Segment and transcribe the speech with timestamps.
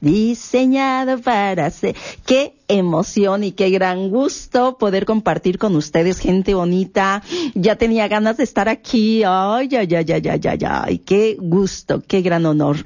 [0.00, 1.94] diseñado para ser.
[2.26, 7.22] Qué emoción y qué gran gusto poder compartir con ustedes, gente bonita.
[7.54, 9.22] Ya tenía ganas de estar aquí.
[9.24, 10.98] Ay, ay, ay, ay, ay, ay, ay.
[10.98, 12.76] Qué gusto, qué gran honor.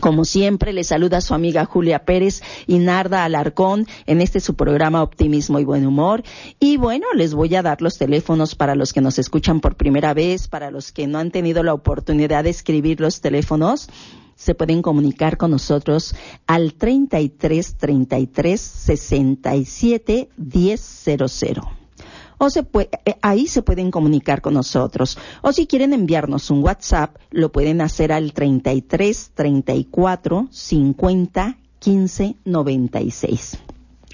[0.00, 5.02] Como siempre, le saluda su amiga Julia Pérez y Narda Alarcón en este su programa
[5.02, 6.22] Optimismo y Buen Humor.
[6.60, 10.12] Y bueno, les voy a dar los teléfonos para los que nos escuchan por primera
[10.12, 13.88] vez, para los que no han tenido la oportunidad de escribir los teléfonos.
[14.38, 16.14] Se pueden comunicar con nosotros
[16.46, 20.78] al 33 33 67 1000
[22.38, 22.64] o se
[23.04, 25.18] eh, ahí se pueden comunicar con nosotros.
[25.42, 33.58] O si quieren enviarnos un WhatsApp, lo pueden hacer al 33 34 50 15 96.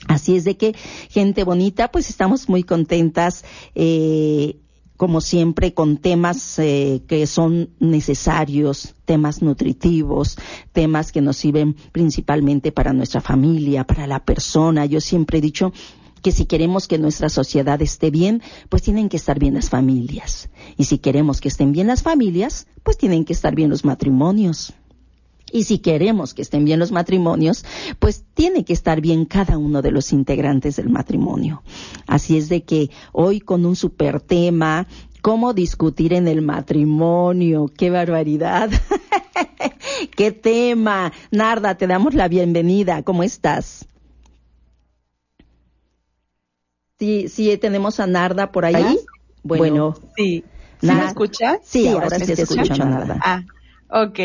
[0.08, 0.74] Así es de que,
[1.10, 3.44] gente bonita, pues estamos muy contentas.
[3.74, 4.56] Eh,
[5.04, 10.38] como siempre, con temas eh, que son necesarios, temas nutritivos,
[10.72, 14.86] temas que nos sirven principalmente para nuestra familia, para la persona.
[14.86, 15.74] Yo siempre he dicho
[16.22, 20.48] que si queremos que nuestra sociedad esté bien, pues tienen que estar bien las familias.
[20.78, 24.72] Y si queremos que estén bien las familias, pues tienen que estar bien los matrimonios.
[25.54, 27.64] Y si queremos que estén bien los matrimonios,
[28.00, 31.62] pues tiene que estar bien cada uno de los integrantes del matrimonio.
[32.08, 34.88] Así es de que hoy con un super tema,
[35.22, 38.68] cómo discutir en el matrimonio, qué barbaridad.
[40.16, 41.12] qué tema.
[41.30, 43.04] Narda, te damos la bienvenida.
[43.04, 43.86] ¿Cómo estás?
[46.98, 48.98] Sí, sí, tenemos a Narda por ahí.
[49.44, 50.42] Bueno, sí.
[50.82, 51.58] ¿Me escuchas?
[51.62, 53.20] Sí, ahora, sí te escucho, Narda.
[53.22, 53.44] Ah,
[53.88, 54.18] ok.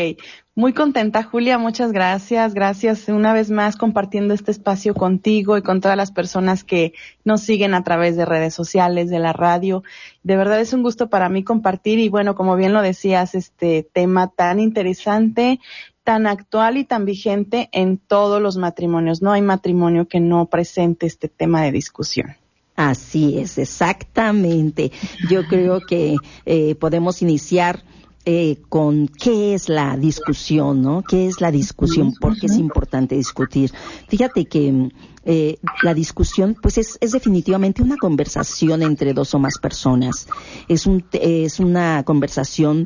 [0.56, 1.56] Muy contenta, Julia.
[1.56, 2.52] Muchas gracias.
[2.52, 6.92] Gracias una vez más compartiendo este espacio contigo y con todas las personas que
[7.24, 9.82] nos siguen a través de redes sociales, de la radio.
[10.22, 13.88] De verdad es un gusto para mí compartir y bueno, como bien lo decías, este
[13.90, 15.60] tema tan interesante
[16.04, 19.22] tan actual y tan vigente en todos los matrimonios.
[19.22, 22.36] No hay matrimonio que no presente este tema de discusión.
[22.74, 24.90] Así es, exactamente.
[25.28, 26.16] Yo creo que
[26.46, 27.84] eh, podemos iniciar
[28.26, 31.02] eh, con qué es la discusión, ¿no?
[31.02, 32.12] ¿Qué es la discusión?
[32.12, 33.72] ¿Por qué es importante discutir?
[34.08, 34.90] Fíjate que
[35.24, 40.26] eh, la discusión, pues es, es, definitivamente una conversación entre dos o más personas.
[40.68, 42.84] Es, un, es una conversación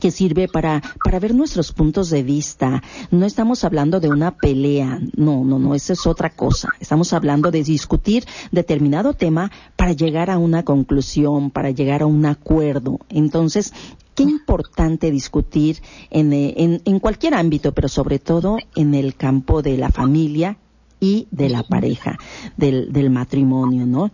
[0.00, 2.82] que sirve para, para ver nuestros puntos de vista.
[3.10, 6.70] No estamos hablando de una pelea, no, no, no, esa es otra cosa.
[6.80, 12.26] Estamos hablando de discutir determinado tema para llegar a una conclusión, para llegar a un
[12.26, 12.98] acuerdo.
[13.08, 13.72] Entonces,
[14.16, 19.76] qué importante discutir en, en, en cualquier ámbito, pero sobre todo en el campo de
[19.76, 20.58] la familia
[20.98, 22.18] y de la pareja,
[22.56, 24.10] del, del matrimonio, ¿no?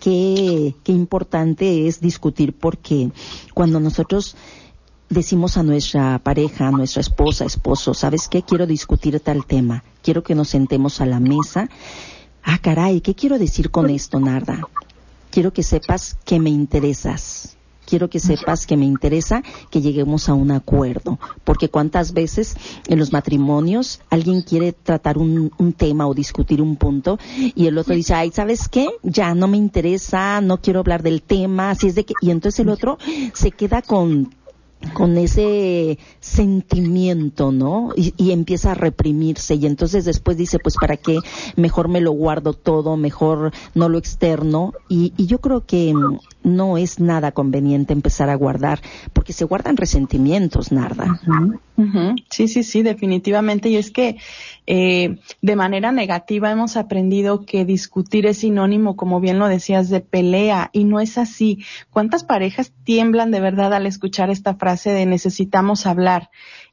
[0.00, 3.10] Qué, qué importante es discutir porque
[3.52, 4.36] cuando nosotros
[5.10, 8.42] decimos a nuestra pareja, a nuestra esposa, esposo, ¿sabes qué?
[8.42, 9.84] Quiero discutir tal tema.
[10.02, 11.68] Quiero que nos sentemos a la mesa.
[12.42, 14.60] Ah, caray, ¿qué quiero decir con esto, Narda?
[15.30, 17.58] Quiero que sepas que me interesas.
[17.90, 21.18] Quiero que sepas que me interesa que lleguemos a un acuerdo.
[21.42, 22.54] Porque cuántas veces
[22.86, 27.96] en los matrimonios alguien quiere tratar un, tema o discutir un punto y el otro
[27.96, 28.86] dice, ay, ¿sabes qué?
[29.02, 32.60] Ya no me interesa, no quiero hablar del tema, así es de que, y entonces
[32.60, 32.96] el otro
[33.34, 34.30] se queda con
[34.94, 37.90] con ese sentimiento, ¿no?
[37.96, 41.18] Y, empieza a reprimirse y entonces después dice, pues para qué,
[41.56, 45.92] mejor me lo guardo todo, mejor no lo externo y, y yo creo que
[46.42, 48.80] no es nada conveniente empezar a guardar
[49.12, 51.20] porque se guardan resentimientos, Narda.
[52.30, 53.70] Sí, sí, sí, definitivamente.
[53.70, 54.16] Y es que
[54.66, 60.00] eh, de manera negativa hemos aprendido que discutir es sinónimo, como bien lo decías, de
[60.00, 61.64] pelea y no es así.
[61.90, 66.30] ¿Cuántas parejas tiemblan de verdad al escuchar esta frase de necesitamos hablar?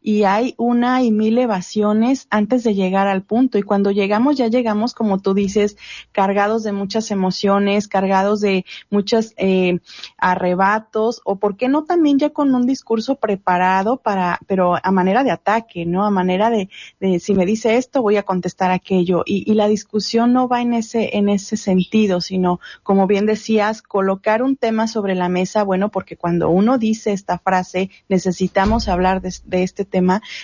[0.08, 3.58] Y hay una y mil evasiones antes de llegar al punto.
[3.58, 5.76] Y cuando llegamos, ya llegamos, como tú dices,
[6.14, 9.80] cargados de muchas emociones, cargados de muchos eh,
[10.18, 15.26] arrebatos, o por qué no también ya con un discurso preparado para, pero a manera
[15.26, 16.06] de ataque, ¿no?
[16.06, 16.70] A manera de,
[17.02, 19.24] de si me dice esto, voy a contestar aquello.
[19.26, 23.82] Y, y la discusión no va en ese, en ese sentido, sino, como bien decías,
[23.82, 29.20] colocar un tema sobre la mesa, bueno, porque cuando uno dice esta frase, necesitamos hablar
[29.20, 29.97] de, de este tema,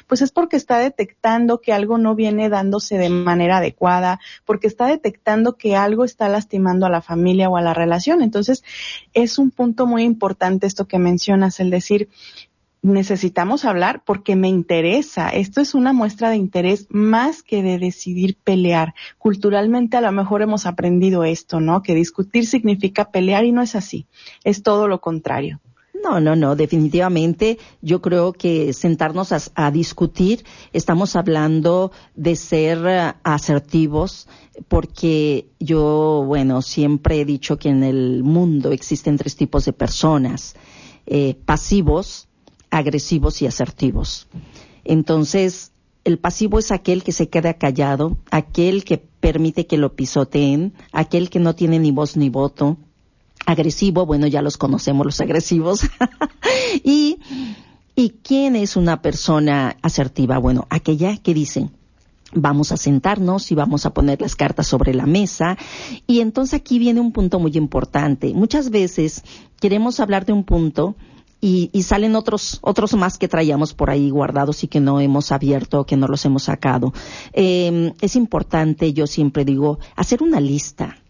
[0.08, 4.88] pues es porque está detectando que algo no viene dándose de manera adecuada, porque está
[4.88, 8.22] detectando que algo está lastimando a la familia o a la relación.
[8.22, 8.64] Entonces,
[9.14, 12.10] es un punto muy importante esto que mencionas, el decir,
[12.84, 15.30] necesitamos hablar porque me interesa.
[15.30, 18.94] Esto es una muestra de interés más que de decidir pelear.
[19.18, 21.82] Culturalmente a lo mejor hemos aprendido esto, ¿no?
[21.82, 24.06] Que discutir significa pelear y no es así.
[24.44, 25.62] Es todo lo contrario.
[26.04, 33.18] No, no, no, definitivamente yo creo que sentarnos a, discutir, estamos hablando de ser uh,
[33.24, 34.28] asertivos,
[34.68, 40.56] porque yo, bueno, siempre he dicho que en el mundo existen tres tipos de personas,
[41.06, 42.28] eh, pasivos,
[42.70, 44.28] agresivos y asertivos.
[44.84, 45.72] Entonces,
[46.04, 51.30] el pasivo es aquel que se queda callado, aquel que permite que lo pisoteen, aquel
[51.30, 52.78] que no tiene ni voz ni voto.
[53.46, 55.82] Agresivo, bueno, ya los conocemos los agresivos.
[56.84, 57.20] y,
[57.96, 60.40] ¿Y quién es una persona asertiva?
[60.40, 61.70] Bueno, aquella que dice,
[62.34, 65.58] vamos a sentarnos y vamos a poner las cartas sobre la mesa.
[66.08, 68.34] Y entonces aquí viene un punto muy importante.
[68.34, 69.24] Muchas veces
[69.60, 70.96] queremos hablar de un punto
[71.40, 75.86] y, salen otros, otros más que traíamos por ahí guardados y que no hemos abierto,
[75.86, 76.94] que no los hemos sacado.
[77.34, 81.03] Em, es importante, yo siempre digo, hacer una lista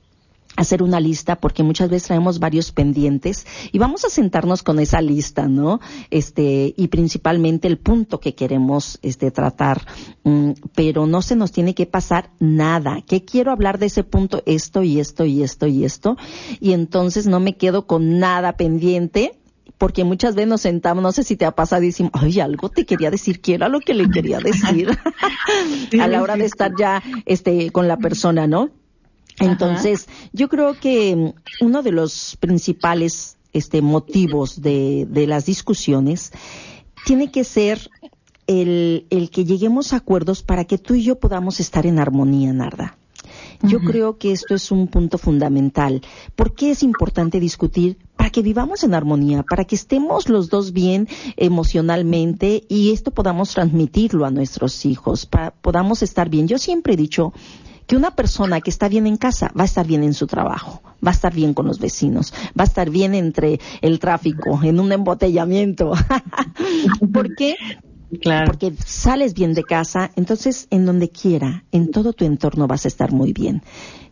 [0.55, 5.01] hacer una lista porque muchas veces traemos varios pendientes y vamos a sentarnos con esa
[5.01, 5.79] lista, ¿no?
[6.09, 9.85] Este, y principalmente el punto que queremos este tratar,
[10.23, 13.03] mm, pero no se nos tiene que pasar nada.
[13.07, 14.43] ¿Qué quiero hablar de ese punto?
[14.45, 16.17] Esto y esto y esto y esto.
[16.59, 19.39] Y entonces no me quedo con nada pendiente
[19.77, 22.69] porque muchas veces nos sentamos, no sé si te ha pasado y decimos, ay, algo
[22.69, 24.87] te quería decir, ¿qué era lo que le quería decir?
[25.99, 28.69] a la hora de estar ya este, con la persona, ¿no?
[29.39, 36.31] Entonces, yo creo que uno de los principales este, motivos de, de las discusiones
[37.05, 37.89] tiene que ser
[38.47, 42.53] el, el que lleguemos a acuerdos para que tú y yo podamos estar en armonía,
[42.53, 42.97] Narda.
[43.61, 46.01] Yo creo que esto es un punto fundamental.
[46.35, 47.97] ¿Por qué es importante discutir?
[48.17, 51.07] Para que vivamos en armonía, para que estemos los dos bien
[51.37, 56.49] emocionalmente y esto podamos transmitirlo a nuestros hijos, para podamos estar bien.
[56.49, 57.31] Yo siempre he dicho
[57.87, 60.81] que una persona que está bien en casa va a estar bien en su trabajo,
[61.05, 64.79] va a estar bien con los vecinos, va a estar bien entre el tráfico, en
[64.79, 65.93] un embotellamiento.
[67.13, 67.55] ¿Por qué?
[68.21, 68.45] Claro.
[68.45, 72.87] Porque sales bien de casa, entonces en donde quiera, en todo tu entorno vas a
[72.87, 73.63] estar muy bien.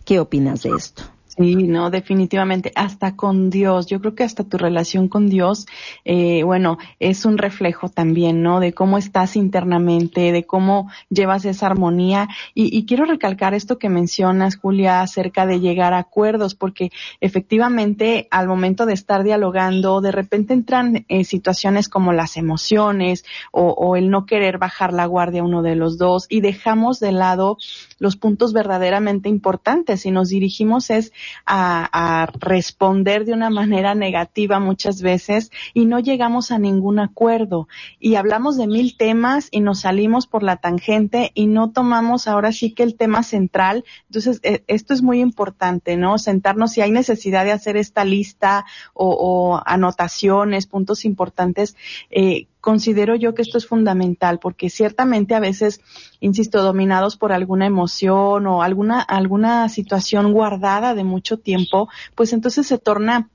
[0.05, 1.03] ¿Qué opinas de esto?
[1.37, 3.85] Sí, no, definitivamente, hasta con Dios.
[3.87, 5.65] Yo creo que hasta tu relación con Dios,
[6.03, 8.59] eh, bueno, es un reflejo también, ¿no?
[8.59, 12.27] De cómo estás internamente, de cómo llevas esa armonía.
[12.53, 16.91] Y, y quiero recalcar esto que mencionas, Julia, acerca de llegar a acuerdos, porque
[17.21, 23.23] efectivamente al momento de estar dialogando, de repente entran eh, situaciones como las emociones
[23.53, 27.13] o, o el no querer bajar la guardia uno de los dos y dejamos de
[27.13, 27.57] lado
[27.99, 31.13] los puntos verdaderamente importantes y nos dirigimos es
[31.45, 37.67] a, responder de una manera negativa muchas veces y no llegamos a ningún acuerdo.
[37.99, 42.51] Y hablamos de mil temas y nos salimos por la tangente y no tomamos ahora
[42.51, 43.83] sí que el tema central.
[44.07, 46.17] Entonces, eh, esto es muy importante, ¿no?
[46.17, 51.75] Sentarnos si hay necesidad de hacer esta lista o, anotaciones, puntos importantes,
[52.09, 55.81] eh, considero yo que esto es fundamental porque ciertamente a veces,
[56.19, 62.67] insisto, dominados por alguna emoción o alguna, alguna situación guardada de mucho tiempo, pues entonces
[62.67, 63.29] se torna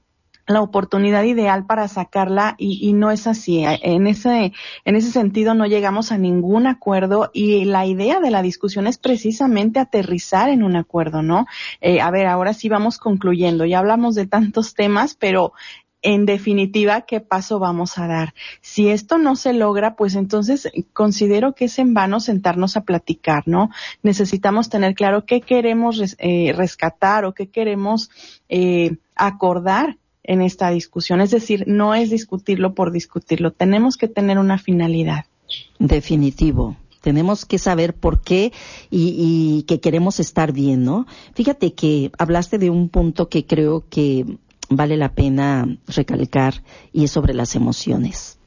[0.47, 3.65] la oportunidad ideal para sacarla y, y, no es así.
[3.65, 4.53] En ese,
[4.85, 8.99] en ese sentido no llegamos a ningún acuerdo y la idea de la discusión es
[8.99, 11.47] precisamente aterrizar en un acuerdo, ¿no?
[11.81, 13.65] Eh, a ver, ahora sí vamos concluyendo.
[13.65, 15.53] Ya hablamos de tantos temas, pero
[16.07, 18.33] en definitiva, ¿qué paso vamos a dar?
[18.61, 23.43] Si esto no se logra, pues entonces considero que es en vano sentarnos a platicar,
[23.49, 23.71] ¿no?
[24.05, 28.09] Necesitamos tener claro qué queremos eh, rescatar o qué queremos
[28.49, 31.21] eh, acordar en esta discusión.
[31.21, 35.25] Es decir, no es discutirlo por discutirlo, tenemos que tener una finalidad.
[35.81, 38.53] Definitivo tenemos que saber por qué
[38.91, 41.07] y, y, que queremos estar bien, ¿no?
[41.35, 47.11] Fíjate que hablaste de un punto que creo que vale la pena recalcar y es
[47.11, 48.39] sobre las emociones.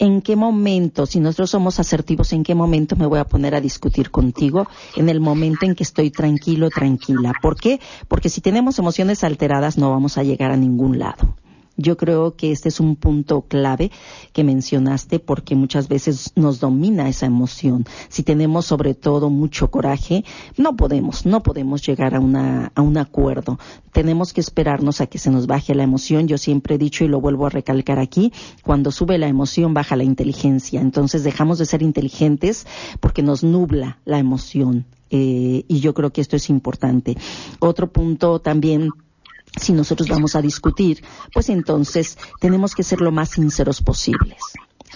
[0.00, 3.60] ¿En qué momento, si nosotros somos asertivos, en qué momento me voy a poner a
[3.60, 4.68] discutir contigo?
[4.94, 7.32] En el momento en que estoy tranquilo, tranquila.
[7.42, 7.80] ¿Por qué?
[8.06, 11.34] Porque si tenemos emociones alteradas no vamos a llegar a ningún lado.
[11.80, 13.92] Yo creo que este es un punto clave
[14.32, 17.84] que mencionaste porque muchas veces nos domina esa emoción.
[18.08, 20.24] Si tenemos sobre todo mucho coraje,
[20.56, 23.60] no podemos, no podemos llegar a, una, a un acuerdo.
[23.92, 26.26] Tenemos que esperarnos a que se nos baje la emoción.
[26.26, 28.32] Yo siempre he dicho y lo vuelvo a recalcar aquí,
[28.64, 30.80] cuando sube la emoción baja la inteligencia.
[30.80, 32.66] Entonces dejamos de ser inteligentes
[32.98, 34.84] porque nos nubla la emoción.
[35.10, 37.16] Eh, y yo creo que esto es importante.
[37.60, 38.90] Otro punto también
[39.60, 41.02] si nosotros vamos a discutir,
[41.32, 44.38] pues entonces tenemos que ser lo más sinceros posibles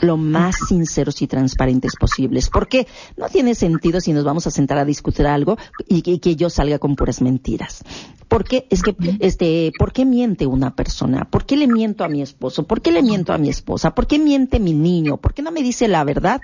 [0.00, 2.50] lo más sinceros y transparentes posibles.
[2.50, 5.56] Porque no tiene sentido si nos vamos a sentar a discutir algo
[5.86, 7.84] y, que yo salga con puras mentiras.
[8.28, 11.28] Porque es que, este, ¿por qué miente una persona?
[11.30, 12.66] ¿Por qué le miento a mi esposo?
[12.66, 13.94] ¿Por qué le miento a mi esposa?
[13.94, 15.18] ¿Por qué miente mi niño?
[15.18, 16.40] ¿Por qué no me dice la verdad?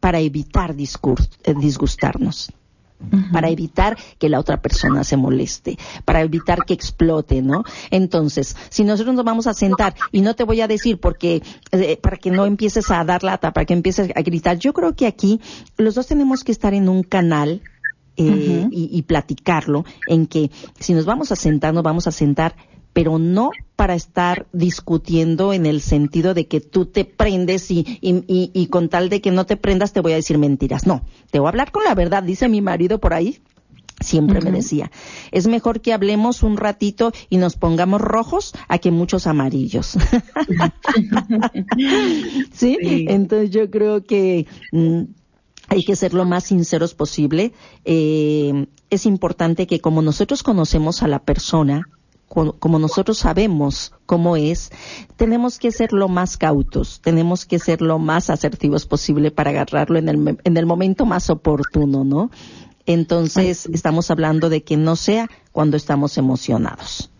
[0.00, 0.74] Para evitar
[3.32, 7.64] para evitar que la otra persona se moleste, para evitar que explote, ¿no?
[7.90, 11.96] Entonces, si nosotros nos vamos a sentar y no te voy a decir porque eh,
[11.98, 15.06] para que no empieces a dar lata, para que empieces a gritar, yo creo que
[15.06, 15.40] aquí
[15.76, 17.62] los dos tenemos que estar en un canal
[18.16, 20.50] eh, y, y platicarlo, en que
[20.80, 22.56] si nos vamos a sentar, nos vamos a sentar
[22.96, 28.24] pero no para estar discutiendo en el sentido de que tú te prendes y, y,
[28.26, 30.86] y, con tal de que no te prendas te voy a decir mentiras.
[30.86, 33.42] No, te voy a hablar con la verdad, dice mi marido por ahí.
[34.00, 34.90] Siempre me decía,
[35.30, 39.98] es mejor que hablemos un ratito y nos pongamos rojos a que muchos amarillos.
[42.54, 42.78] ¿Sí?
[42.80, 45.02] Entonces yo creo que mm,
[45.68, 47.52] hay que ser lo más sinceros posible.
[47.84, 51.82] Eh, es importante que como nosotros conocemos a la persona,
[52.28, 54.70] como nosotros sabemos cómo es,
[55.16, 59.98] tenemos que ser lo más cautos, tenemos que ser lo más asertivos posible para agarrarlo
[59.98, 62.30] en el, en el momento más oportuno, ¿no?
[62.84, 67.10] Entonces, estamos hablando de que no sea cuando estamos emocionados.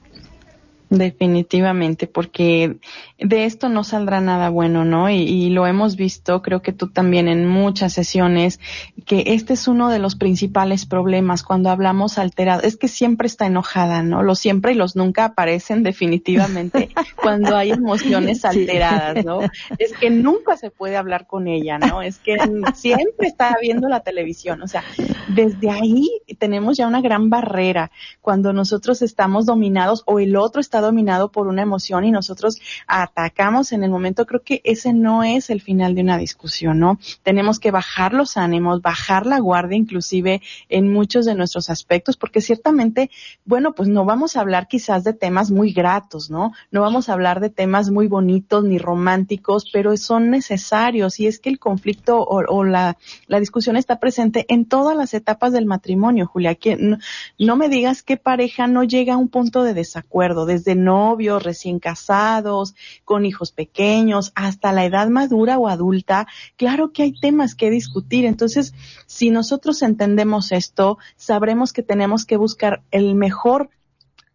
[0.88, 2.78] Definitivamente, porque
[3.18, 5.10] de esto no saldrá nada bueno, ¿no?
[5.10, 8.60] Y, lo hemos visto, creo que tú también en muchas sesiones,
[9.04, 12.62] que este es uno de los principales problemas cuando hablamos alterado.
[12.62, 14.22] Es que siempre está enojada, ¿no?
[14.22, 19.40] Los siempre y los nunca aparecen definitivamente cuando hay emociones alteradas, ¿no?
[19.78, 22.00] Es que nunca se puede hablar con ella, ¿no?
[22.00, 22.36] Es que
[22.74, 24.62] siempre está viendo la televisión.
[24.62, 24.84] O sea,
[25.28, 27.90] desde ahí tenemos ya una gran barrera
[28.20, 33.72] cuando nosotros estamos dominados o el otro está dominado por una emoción y nosotros atacamos
[33.72, 36.98] en el momento, creo que ese no es el final de una discusión, ¿no?
[37.22, 42.40] Tenemos que bajar los ánimos, bajar la guardia inclusive en muchos de nuestros aspectos, porque
[42.40, 43.10] ciertamente,
[43.44, 46.52] bueno, pues no vamos a hablar quizás de temas muy gratos, ¿no?
[46.70, 51.38] No vamos a hablar de temas muy bonitos ni románticos, pero son necesarios y es
[51.38, 56.26] que el conflicto o, la, la, discusión está presente en todas las etapas del matrimonio,
[56.26, 56.54] Julia.
[56.54, 56.98] Que no,
[57.38, 61.42] no me digas qué pareja no llega a un punto de desacuerdo, desde de novios,
[61.42, 67.54] recién casados, con hijos pequeños, hasta la edad madura o adulta, claro que hay temas
[67.54, 68.26] que discutir.
[68.26, 68.74] Entonces,
[69.06, 73.70] si nosotros entendemos esto, sabremos que tenemos que buscar el mejor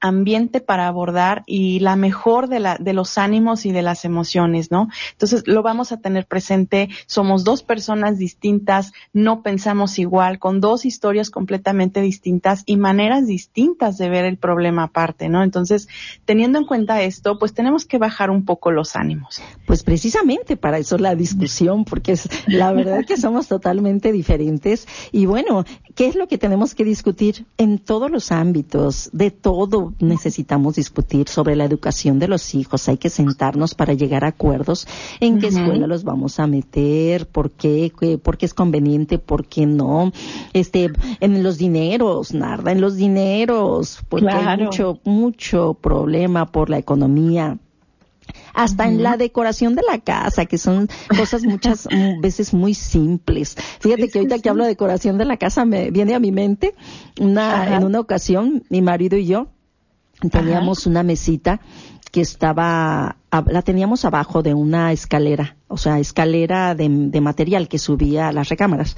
[0.01, 4.71] ambiente para abordar y la mejor de, la, de los ánimos y de las emociones,
[4.71, 4.89] ¿no?
[5.11, 10.85] Entonces lo vamos a tener presente, somos dos personas distintas, no pensamos igual, con dos
[10.85, 15.43] historias completamente distintas y maneras distintas de ver el problema aparte, ¿no?
[15.43, 15.87] Entonces,
[16.25, 19.41] teniendo en cuenta esto, pues tenemos que bajar un poco los ánimos.
[19.67, 25.27] Pues precisamente para eso la discusión, porque es la verdad que somos totalmente diferentes y
[25.27, 25.63] bueno,
[25.95, 31.27] ¿qué es lo que tenemos que discutir en todos los ámbitos, de todo necesitamos discutir
[31.27, 32.87] sobre la educación de los hijos.
[32.89, 34.87] Hay que sentarnos para llegar a acuerdos
[35.19, 39.65] en qué escuela los vamos a meter, por qué, por qué es conveniente, por qué
[39.65, 40.11] no.
[40.53, 46.77] Este, en los dineros, Narda, en los dineros, porque hay mucho, mucho problema por la
[46.77, 47.57] economía
[48.53, 51.87] hasta en la decoración de la casa, que son cosas muchas
[52.21, 53.55] veces muy simples.
[53.79, 56.73] Fíjate que ahorita que hablo de decoración de la casa me viene a mi mente
[57.19, 59.47] una, en una ocasión, mi marido y yo,
[60.29, 61.59] teníamos una mesita
[62.11, 68.27] que estaba, la teníamos abajo de una escalera, o sea, escalera de, material que subía
[68.27, 68.97] a las recámaras.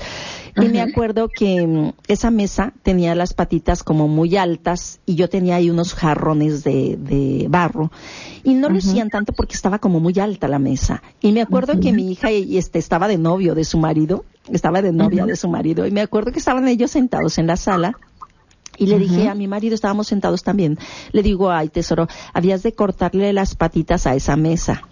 [0.55, 5.29] Y me acuerdo que mm, esa mesa tenía las patitas como muy altas y yo
[5.29, 7.91] tenía ahí unos jarrones de, barro
[8.43, 11.03] y no lucían tanto porque estaba como muy alta la mesa.
[11.21, 14.91] Y me acuerdo que mi hija este, estaba de novio de su marido, estaba de
[14.91, 17.93] novia de su marido y me acuerdo que estaban ellos sentados en la sala
[18.77, 20.77] y le dije a mi marido, estábamos sentados también,
[21.11, 24.83] le digo, ay tesoro, habías de cortarle las patitas a esa mesa.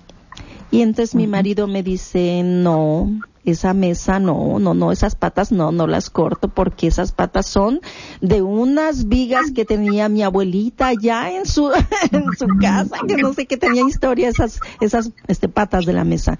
[0.71, 3.09] Y entonces mi marido me dice, no,
[3.43, 7.81] esa mesa no, no, no, esas patas no, no las corto porque esas patas son
[8.21, 11.71] de unas vigas que tenía mi abuelita allá en su,
[12.11, 16.03] en su casa, que no sé qué tenía historia esas, esas, este, patas de la
[16.03, 16.37] mesa.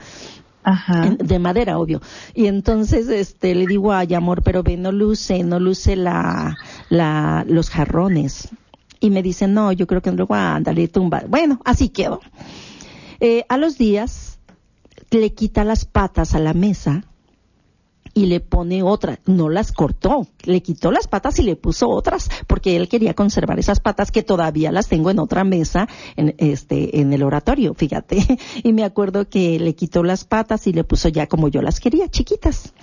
[0.64, 1.16] Ajá.
[1.18, 2.02] de madera, obvio.
[2.34, 6.58] Y entonces, este, le digo, ay, amor, pero ve, no luce, no luce la,
[6.90, 8.50] la, los jarrones.
[9.00, 11.24] Y me dice, no, yo creo que no, ándale, tumba.
[11.28, 12.22] Bueno, así quedó.
[13.20, 14.40] Eh, a los días,
[15.10, 17.06] le quita las patas a la mesa
[18.14, 19.20] y le pone otra.
[19.26, 23.60] No las cortó, le quitó las patas y le puso otras, porque él quería conservar
[23.60, 28.18] esas patas que todavía las tengo en otra mesa, en este, en el oratorio, fíjate.
[28.64, 31.80] Y me acuerdo que le quitó las patas y le puso ya como yo las
[31.80, 32.74] quería, chiquitas.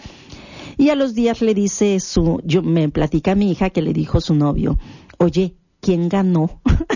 [0.76, 3.92] Y a los días le dice su, yo me platica a mi hija que le
[3.92, 4.78] dijo su novio,
[5.18, 6.61] oye, ¿quién ganó?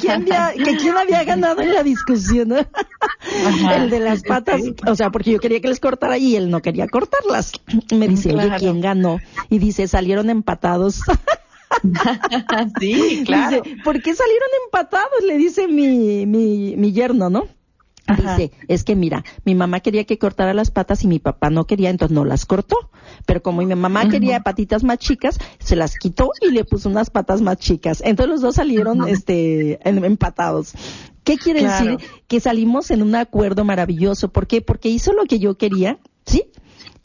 [0.00, 2.52] ¿Quién había, que quién había ganado en la discusión?
[2.52, 6.60] El de las patas, o sea, porque yo quería que les cortara y él no
[6.62, 7.52] quería cortarlas.
[7.94, 8.50] Me dice, oye.
[8.58, 9.18] ¿quién ganó?
[9.50, 11.02] Y dice, salieron empatados.
[12.80, 13.62] sí, claro.
[13.62, 15.24] Dice, ¿por qué salieron empatados?
[15.26, 17.48] Le dice mi, mi, mi yerno, ¿no?
[18.08, 18.36] Ajá.
[18.36, 21.66] Dice, es que mira, mi mamá quería que cortara las patas y mi papá no
[21.66, 22.76] quería, entonces no las cortó.
[23.26, 27.10] Pero como mi mamá quería patitas más chicas, se las quitó y le puso unas
[27.10, 28.02] patas más chicas.
[28.04, 30.72] Entonces los dos salieron, este, en- empatados.
[31.24, 31.96] ¿Qué quiere Claro.
[31.98, 32.10] decir?
[32.26, 34.30] Que salimos en un acuerdo maravilloso.
[34.30, 34.62] ¿Por qué?
[34.62, 36.44] Porque hizo lo que yo quería, ¿sí?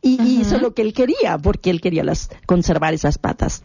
[0.02, 3.64] Y, y hizo lo que él quería, porque él quería las, conservar esas patas.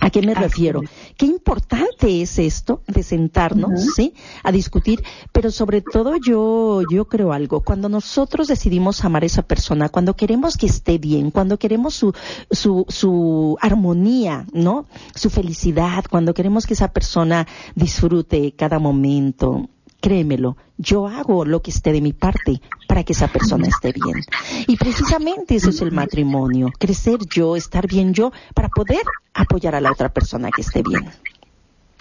[0.00, 0.80] ¿A qué me Así refiero?
[1.16, 4.14] Qué importante es esto de sentarnos, ¿sí?
[4.42, 7.60] A discutir, pero sobre todo yo, yo creo algo.
[7.60, 12.12] Cuando nosotros decidimos amar a esa persona, cuando queremos que esté bien, cuando queremos su,
[12.50, 14.86] su, su armonía, ¿no?
[15.14, 19.68] Su felicidad, cuando queremos que esa persona disfrute cada momento,
[20.04, 24.22] créemelo, yo hago lo que esté de mi parte para que esa persona esté bien.
[24.66, 29.00] Y precisamente eso es el matrimonio, crecer yo, estar bien yo, para poder
[29.32, 31.08] apoyar a la otra persona que esté bien.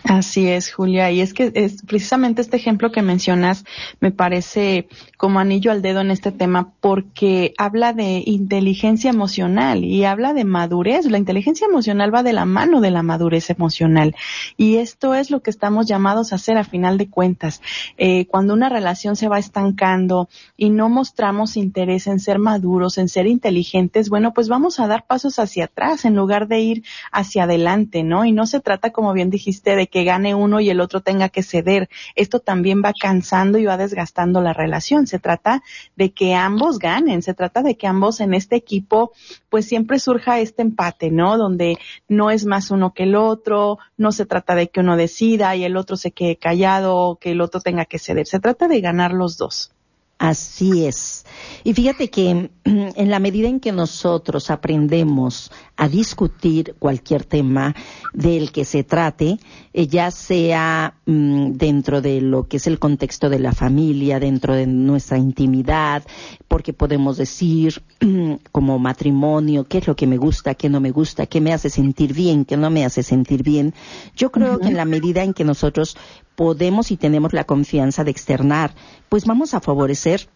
[0.04, 1.12] Así es, Julia.
[1.12, 3.64] Y es que es precisamente este ejemplo que mencionas
[4.02, 10.04] me parece como anillo al dedo en este tema porque habla de inteligencia emocional y
[10.04, 11.06] habla de madurez.
[11.06, 14.14] La inteligencia emocional va de la mano de la madurez emocional.
[14.58, 17.62] Y esto es lo que estamos llamados a hacer a final de cuentas.
[17.98, 20.28] Eh, cuando una relación se va estancando
[20.58, 25.06] y no mostramos interés en ser maduros, en ser inteligentes, bueno, pues vamos a dar
[25.06, 28.26] pasos hacia atrás en lugar de ir hacia adelante, ¿no?
[28.26, 31.30] Y no se trata, como bien dijiste, de que gane uno y el otro tenga
[31.30, 31.88] que ceder.
[32.16, 35.06] Esto también va cansando y va desgastando la relación.
[35.06, 35.62] Se trata
[35.96, 39.12] de que ambos ganen, se trata de que ambos en este equipo
[39.50, 41.38] pues siempre surja este empate, ¿no?
[41.38, 41.78] Donde
[42.08, 45.64] no es más uno que el otro, no se trata de que uno decida y
[45.64, 48.26] el otro se quede callado o que el otro tenga que ceder.
[48.26, 49.74] Se trata de ganar los dos.
[50.18, 51.26] Así es.
[51.64, 57.76] Y fíjate que en la medida en que nosotros aprendemos a discutir cualquier tema
[58.14, 59.40] del que se trate,
[59.74, 64.54] eh, ya sea mm, dentro de lo que es el contexto de la familia, dentro
[64.54, 66.04] de nuestra intimidad,
[66.48, 67.82] porque podemos decir
[68.52, 71.70] como matrimonio, qué es lo que me gusta, qué no me gusta, qué me hace
[71.70, 73.74] sentir bien, qué no me hace sentir bien.
[74.16, 75.98] Yo creo que en la medida en que nosotros
[76.36, 78.76] podemos y tenemos la confianza de externar,
[79.10, 80.30] pues vamos a favorecer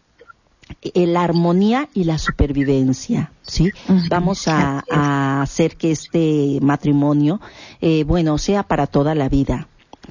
[0.94, 3.70] la armonía y la supervivencia, ¿sí?
[4.08, 7.40] Vamos a, a hacer que este matrimonio,
[7.80, 9.68] eh, bueno, sea para toda la vida.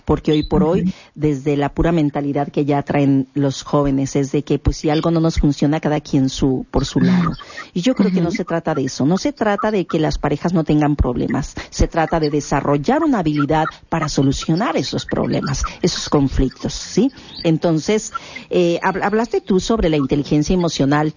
[0.08, 4.42] Porque hoy por hoy, desde la pura mentalidad que ya traen los jóvenes, es de
[4.44, 7.34] que pues si algo no nos funciona, cada quien su, por su lado.
[7.74, 9.06] Y yo creo que no se trata de eso.
[9.06, 11.56] No se trata de que las parejas no tengan problemas.
[11.72, 17.12] Se trata de desarrollar una habilidad para solucionar esos problemas, esos conflictos, ¿sí?
[17.44, 18.14] Entonces,
[18.50, 21.14] eh, hab- hablaste tú sobre la inteligencia emocional.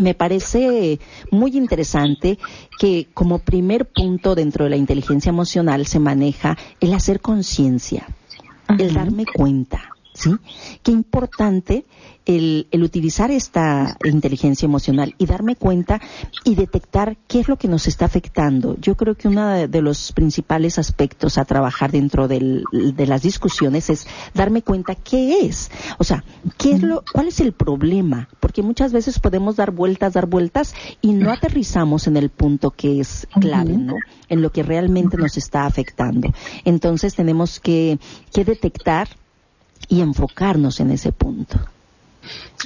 [0.00, 0.98] Me parece
[1.30, 2.38] muy interesante
[2.78, 8.06] que como primer punto dentro de la inteligencia emocional se maneja el hacer conciencia,
[8.78, 10.30] el darme cuenta, ¿sí?
[10.82, 11.84] Qué importante
[12.26, 16.00] el, el utilizar esta inteligencia emocional y darme cuenta
[16.44, 18.76] y detectar qué es lo que nos está afectando.
[18.80, 23.88] Yo creo que uno de, los principales aspectos a trabajar dentro del- de las discusiones
[23.90, 25.70] es darme cuenta qué es.
[25.98, 26.22] O sea,
[26.58, 28.28] qué es lo, cuál es el problema.
[28.38, 33.00] Porque muchas veces podemos dar vueltas, dar vueltas y no aterrizamos en el punto que
[33.00, 33.94] es clave, ¿no?
[34.28, 36.32] En lo que realmente nos está afectando.
[36.64, 37.98] Entonces tenemos que,
[38.32, 39.08] que detectar
[39.88, 41.58] y enfocarnos en ese punto.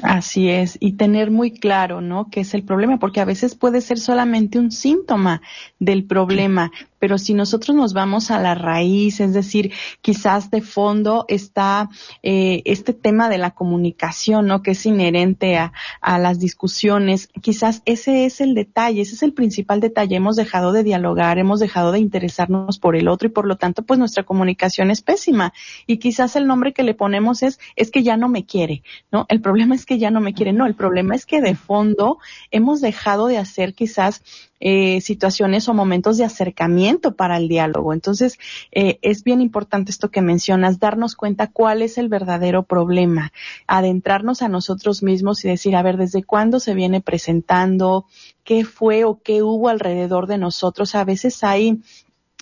[0.02, 2.28] Así es, y tener muy claro, ¿no?
[2.28, 5.40] qué es el problema, porque a veces puede ser solamente un síntoma
[5.78, 6.72] del problema,
[7.04, 11.90] pero si nosotros nos vamos a la raíz, es decir, quizás de fondo está
[12.22, 14.62] eh, este tema de la comunicación, ¿no?
[14.62, 17.28] Que es inherente a, a las discusiones.
[17.42, 20.16] Quizás ese es el detalle, ese es el principal detalle.
[20.16, 23.82] Hemos dejado de dialogar, hemos dejado de interesarnos por el otro y por lo tanto,
[23.82, 25.52] pues nuestra comunicación es pésima.
[25.86, 29.26] Y quizás el nombre que le ponemos es, es que ya no me quiere, ¿no?
[29.28, 32.18] El problema es que ya no me quiere, no, el problema es que de fondo
[32.50, 34.22] hemos dejado de hacer quizás
[34.60, 37.92] eh, situaciones o momentos de acercamiento para el diálogo.
[37.92, 38.38] Entonces,
[38.72, 43.32] eh, es bien importante esto que mencionas, darnos cuenta cuál es el verdadero problema,
[43.66, 48.06] adentrarnos a nosotros mismos y decir, a ver, ¿desde cuándo se viene presentando?
[48.42, 50.94] ¿Qué fue o qué hubo alrededor de nosotros?
[50.94, 51.80] A veces hay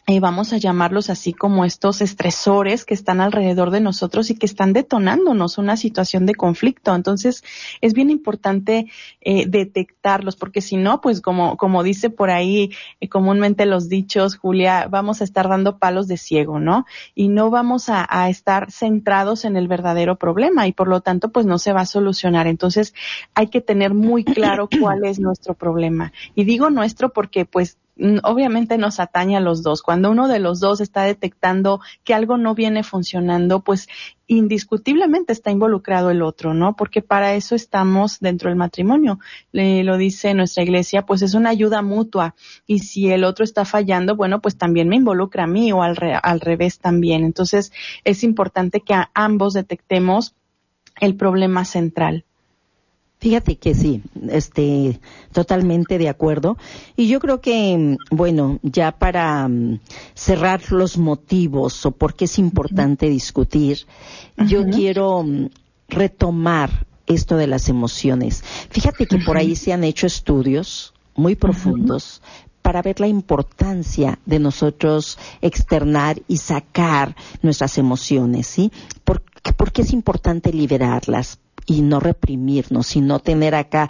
[0.09, 4.47] eh, vamos a llamarlos así como estos estresores que están alrededor de nosotros y que
[4.47, 6.93] están detonándonos una situación de conflicto.
[6.93, 7.45] Entonces,
[7.81, 13.09] es bien importante eh, detectarlos, porque si no, pues como, como dice por ahí eh,
[13.09, 16.85] comúnmente los dichos, Julia, vamos a estar dando palos de ciego, ¿no?
[17.15, 21.31] Y no vamos a, a estar centrados en el verdadero problema y por lo tanto,
[21.31, 22.49] pues no se va a solucionar.
[22.49, 22.93] Entonces,
[23.35, 26.12] hay que tener muy claro cuál es nuestro problema.
[26.35, 27.79] Y digo nuestro porque, pues,
[28.23, 29.83] obviamente nos atañe a los dos.
[29.83, 33.89] Cuando uno de los dos está detectando que algo no viene funcionando, pues
[34.27, 36.75] indiscutiblemente está involucrado el otro, ¿no?
[36.75, 39.19] Porque para eso estamos dentro del matrimonio.
[39.53, 42.35] Le, lo dice nuestra iglesia, pues es una ayuda mutua.
[42.67, 45.97] Y si el otro está fallando, bueno, pues también me involucra a mí o al,
[46.23, 47.25] al revés también.
[47.25, 47.73] Entonces
[48.05, 50.35] es importante que ambos detectemos
[51.01, 52.25] el problema central.
[53.23, 54.99] Fíjate que sí, este,
[55.31, 56.59] totalmente de acuerdo.
[56.97, 59.79] Y yo creo que, bueno, ya para mm,
[60.13, 63.87] cerrar los motivos o por qué es importante discutir,
[64.49, 65.51] yo quiero mm,
[65.87, 68.43] retomar esto de las emociones.
[68.71, 72.23] Fíjate que por ahí se han hecho estudios muy profundos
[72.61, 78.73] para ver la importancia de nosotros externar y sacar nuestras emociones, ¿sí?
[79.05, 79.23] ¿Por,
[79.57, 81.39] ¿Por qué es importante liberarlas?
[81.66, 83.88] Y no reprimirnos, sino tener acá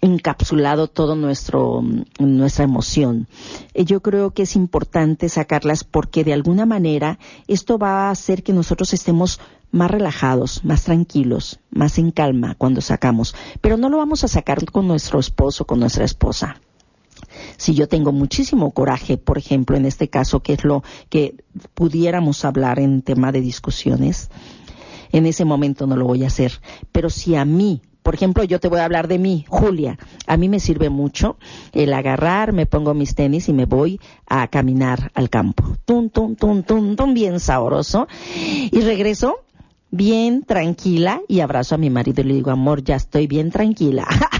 [0.00, 1.82] encapsulado todo nuestro
[2.18, 3.28] nuestra emoción.
[3.74, 8.42] Eh, yo creo que es importante sacarlas porque de alguna manera esto va a hacer
[8.42, 9.40] que nosotros estemos
[9.72, 14.64] más relajados, más tranquilos, más en calma cuando sacamos, pero no lo vamos a sacar
[14.70, 16.60] con nuestro esposo, con nuestra esposa.
[17.56, 21.36] Si yo tengo muchísimo coraje, por ejemplo, en este caso, que es lo que
[21.74, 24.30] pudiéramos hablar en tema de discusiones,
[25.12, 26.52] en ese momento no lo voy a hacer.
[26.92, 30.36] Pero si a mí, por ejemplo, yo te voy a hablar de mí, Julia, a
[30.36, 31.36] mí me sirve mucho
[31.72, 35.76] el agarrar, me pongo mis tenis y me voy a caminar al campo.
[35.84, 38.08] Tum, tum, tum, tum, tum, bien sabroso.
[38.70, 39.40] Y regreso
[39.90, 44.06] bien tranquila y abrazo a mi marido y le digo, amor, ya estoy bien tranquila.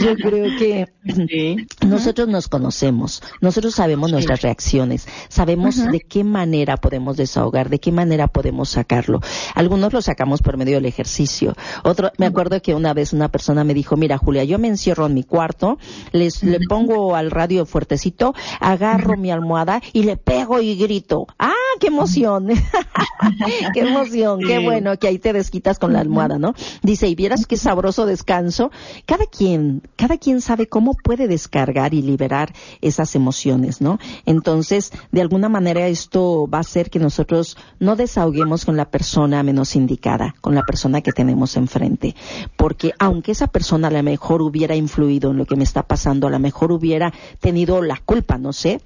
[0.00, 0.88] Yo creo que
[1.86, 7.92] nosotros nos conocemos, nosotros sabemos nuestras reacciones, sabemos de qué manera podemos desahogar, de qué
[7.92, 9.20] manera podemos sacarlo.
[9.54, 11.54] Algunos lo sacamos por medio del ejercicio.
[11.84, 15.06] Otro, me acuerdo que una vez una persona me dijo, mira Julia, yo me encierro
[15.06, 15.78] en mi cuarto,
[16.12, 21.26] les, le pongo al radio fuertecito, agarro mi almohada y le pego y grito.
[21.38, 22.48] ¡Ah, qué emoción!
[23.74, 24.40] ¡Qué emoción!
[24.40, 26.54] ¡Qué bueno que ahí te desquitas con la almohada, ¿no?
[26.82, 28.70] Dice, y vieras qué sabroso descanso.
[29.06, 29.51] Cada quien,
[29.96, 33.98] cada quien sabe cómo puede descargar y liberar esas emociones, ¿no?
[34.26, 39.42] Entonces, de alguna manera esto va a hacer que nosotros no desahoguemos con la persona
[39.42, 42.14] menos indicada, con la persona que tenemos enfrente.
[42.56, 46.26] Porque aunque esa persona a lo mejor hubiera influido en lo que me está pasando,
[46.26, 48.80] a lo mejor hubiera tenido la culpa, no sé,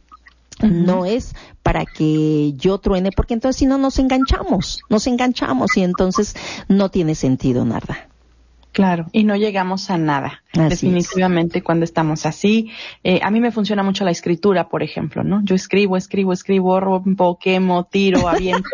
[0.63, 5.83] no es para que yo truene, porque entonces si no nos enganchamos, nos enganchamos y
[5.83, 6.35] entonces
[6.69, 8.09] no tiene sentido nada.
[8.73, 10.43] Claro, y no llegamos a nada.
[10.57, 12.71] Definitivamente cuando estamos así.
[13.05, 15.41] Eh, a mí me funciona mucho la escritura, por ejemplo, ¿no?
[15.45, 18.69] Yo escribo, escribo, escribo, rompo, quemo, tiro, aviento.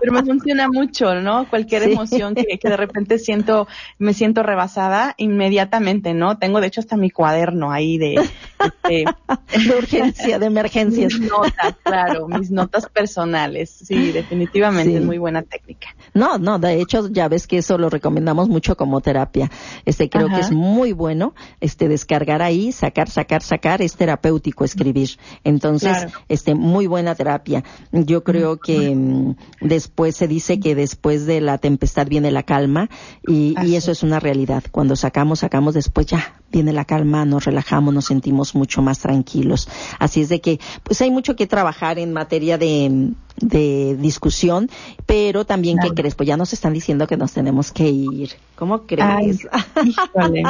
[0.00, 1.48] Pero me funciona mucho, ¿no?
[1.48, 3.66] Cualquier emoción que, que, de repente siento,
[3.98, 6.38] me siento rebasada inmediatamente, ¿no?
[6.38, 9.04] Tengo de hecho hasta mi cuaderno ahí de, este,
[9.68, 11.18] de urgencia, de emergencias.
[11.18, 13.70] Mis notas, claro, mis notas personales.
[13.70, 15.88] Sí, definitivamente es muy buena técnica.
[16.12, 19.50] No, no, de hecho ya ves que eso lo recomendamos mucho como terapia.
[19.84, 25.10] Este creo que es muy bueno este descargar ahí, sacar, sacar, sacar, es terapéutico escribir.
[25.44, 27.64] Entonces, este muy buena terapia.
[27.92, 32.88] Yo creo que mm, después se dice que después de la tempestad viene la calma
[33.26, 34.64] y, y eso es una realidad.
[34.70, 39.68] Cuando sacamos, sacamos después ya viene la calma, nos relajamos, nos sentimos mucho más tranquilos.
[39.98, 44.70] Así es de que, pues hay mucho que trabajar en materia de, de discusión,
[45.04, 46.14] pero también, ¿qué crees?
[46.14, 48.30] Pues ya nos están diciendo que nos tenemos que ir.
[48.54, 49.46] ¿Cómo crees?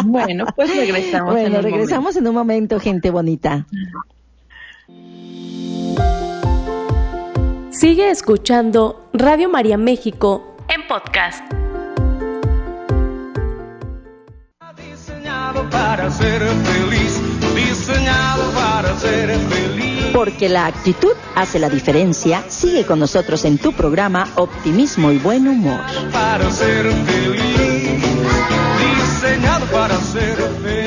[0.04, 1.32] Bueno, pues regresamos.
[1.32, 3.66] Bueno, regresamos en un momento, gente bonita.
[7.70, 11.42] Sigue escuchando Radio María México en podcast.
[15.54, 17.20] Diseñado para ser feliz,
[17.54, 20.06] diseñado para ser feliz.
[20.12, 22.42] Porque la actitud hace la diferencia.
[22.48, 25.80] Sigue con nosotros en tu programa Optimismo y Buen Humor.
[26.12, 28.02] Para ser feliz,
[28.98, 30.43] diseñado para ser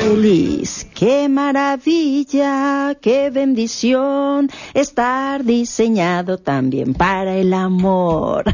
[0.08, 0.86] feliz.
[0.94, 8.44] Qué maravilla, qué bendición estar diseñado también para el amor.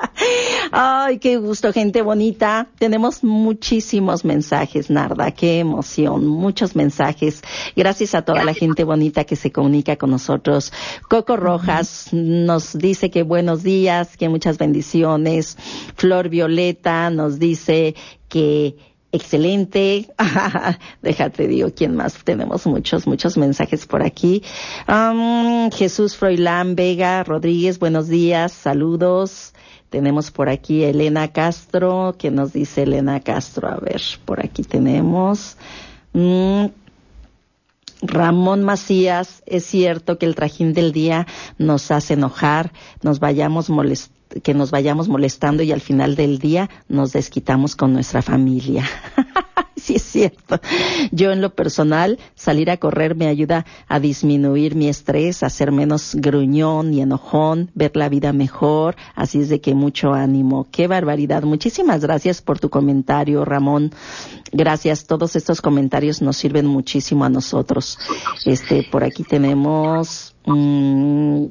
[0.70, 2.68] Ay, qué gusto, gente bonita.
[2.78, 7.42] Tenemos muchísimos mensajes, Narda, qué emoción, muchos mensajes.
[7.74, 10.72] Gracias a toda la gente bonita que se comunica con nosotros.
[11.08, 15.58] Coco Rojas nos dice que buenos días, que muchas bendiciones.
[15.96, 17.96] Flor Violeta nos dice
[18.28, 20.08] que excelente.
[21.02, 22.24] Déjate, digo, ¿quién más?
[22.24, 24.42] Tenemos muchos, muchos mensajes por aquí.
[24.88, 29.54] Um, Jesús Froilán Vega Rodríguez, buenos días, saludos.
[29.90, 33.68] Tenemos por aquí Elena Castro, que nos dice Elena Castro?
[33.68, 35.56] A ver, por aquí tenemos.
[36.12, 36.66] Mm,
[38.02, 41.26] Ramón Macías, es cierto que el trajín del día
[41.58, 42.72] nos hace enojar,
[43.02, 47.92] nos vayamos molest que nos vayamos molestando y al final del día nos desquitamos con
[47.92, 48.84] nuestra familia.
[49.84, 50.60] sí es cierto.
[51.10, 55.72] Yo en lo personal, salir a correr me ayuda a disminuir mi estrés, a ser
[55.72, 60.66] menos gruñón y enojón, ver la vida mejor, así es de que mucho ánimo.
[60.70, 61.42] Qué barbaridad.
[61.42, 63.92] Muchísimas gracias por tu comentario, Ramón.
[64.52, 65.06] Gracias.
[65.06, 67.98] Todos estos comentarios nos sirven muchísimo a nosotros.
[68.46, 71.44] Este, por aquí tenemos, mm,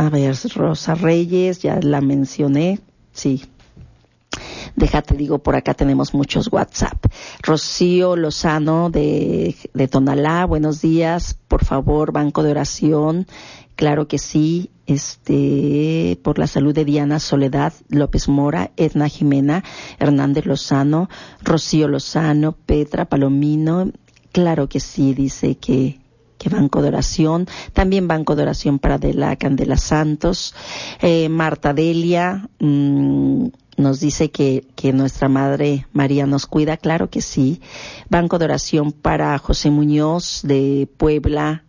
[0.00, 2.80] a ver, Rosa Reyes, ya la mencioné.
[3.12, 3.44] Sí.
[4.74, 7.04] Déjate, digo, por acá tenemos muchos WhatsApp.
[7.42, 11.36] Rocío Lozano de, de Tonalá, buenos días.
[11.48, 13.26] Por favor, banco de oración.
[13.76, 14.70] Claro que sí.
[14.86, 19.62] Este, por la salud de Diana Soledad López Mora, Edna Jimena,
[19.98, 21.10] Hernández Lozano,
[21.42, 23.92] Rocío Lozano, Petra Palomino.
[24.32, 25.99] Claro que sí, dice que
[26.40, 30.54] que Banco de Oración, también Banco de Oración para de la Candela Santos,
[31.02, 37.20] eh, Marta Delia mm, nos dice que, que nuestra Madre María nos cuida, claro que
[37.20, 37.60] sí,
[38.08, 41.64] Banco de Oración para José Muñoz de Puebla,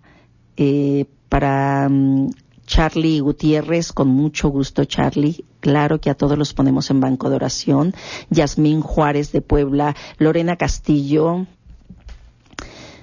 [0.55, 2.29] eh, para mm,
[2.65, 7.35] Charlie Gutiérrez, con mucho gusto Charlie, claro que a todos los ponemos en banco de
[7.35, 7.93] oración,
[8.29, 11.45] Yasmín Juárez de Puebla, Lorena Castillo,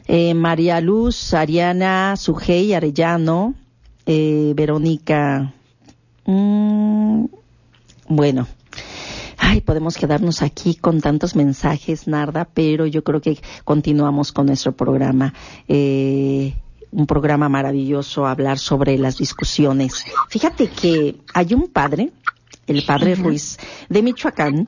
[0.09, 3.55] eh, María Luz, Ariana, Sujei, Arellano,
[4.07, 5.53] eh, Verónica.
[6.25, 7.27] Mm,
[8.09, 8.49] bueno,
[9.37, 14.73] ay, podemos quedarnos aquí con tantos mensajes, Narda, pero yo creo que continuamos con nuestro
[14.73, 15.35] programa.
[15.69, 16.55] Eh,
[16.91, 20.07] un programa maravilloso, hablar sobre las discusiones.
[20.31, 22.13] Fíjate que hay un padre,
[22.67, 23.59] el padre Ruiz,
[23.91, 24.67] de Michoacán,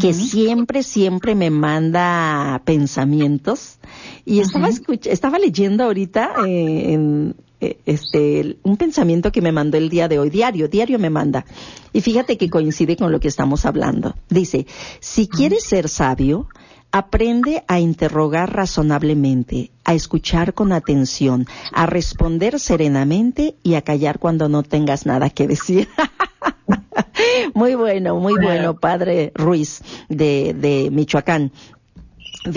[0.00, 3.78] que siempre, siempre me manda pensamientos.
[4.24, 4.68] Y estaba,
[5.04, 10.18] estaba leyendo ahorita eh, en, eh, este, un pensamiento que me mandó el día de
[10.18, 11.44] hoy, diario, diario me manda.
[11.92, 14.16] Y fíjate que coincide con lo que estamos hablando.
[14.28, 14.66] Dice,
[14.98, 16.48] si quieres ser sabio,
[16.92, 24.50] Aprende a interrogar razonablemente, a escuchar con atención, a responder serenamente y a callar cuando
[24.50, 25.88] no tengas nada que decir.
[27.54, 31.50] muy bueno, muy bueno, padre Ruiz de, de Michoacán.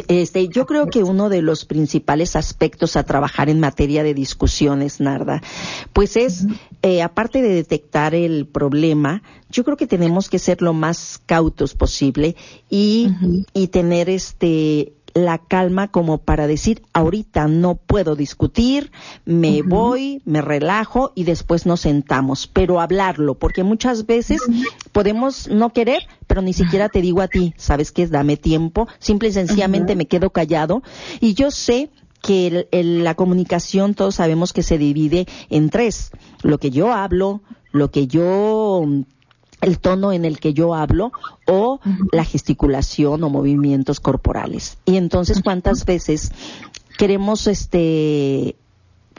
[0.07, 4.99] Este, yo creo que uno de los principales aspectos a trabajar en materia de discusiones,
[4.99, 5.41] Narda,
[5.93, 6.47] pues es,
[6.81, 11.75] eh, aparte de detectar el problema, yo creo que tenemos que ser lo más cautos
[11.75, 12.35] posible
[12.69, 13.11] y,
[13.53, 18.91] y tener este la calma como para decir, ahorita no puedo discutir,
[19.23, 24.41] me voy, me relajo y después nos sentamos, pero hablarlo, porque muchas veces
[24.91, 28.05] podemos no querer, pero ni siquiera te digo a ti, ¿sabes qué?
[28.07, 30.83] Dame tiempo, simple y sencillamente me quedo callado.
[31.21, 31.89] Y yo sé
[32.21, 36.11] que la comunicación todos sabemos que se divide en tres,
[36.43, 38.83] lo que yo hablo, lo que yo
[39.65, 41.11] el tono en el que yo hablo
[41.47, 41.79] o
[42.11, 44.77] la gesticulación o movimientos corporales.
[44.85, 46.31] Y entonces, ¿cuántas veces
[46.97, 48.55] queremos este